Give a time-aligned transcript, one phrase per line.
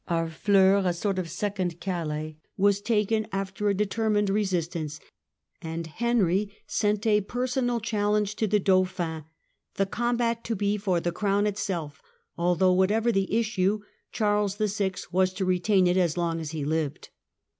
[0.07, 4.99] Harfleur, a sort of ^"4^5^'*^"' second Calais, was taken after a determined resistance,
[5.61, 9.25] and Henry sent a personal challenge to the Dauphin,
[9.75, 12.01] the combat to be for the Crown itself,
[12.35, 14.91] although, whatever the issue, Charles YI.
[15.11, 17.09] was to retain it as long as he hved.